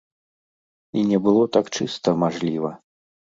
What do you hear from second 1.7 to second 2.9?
чыста, мажліва.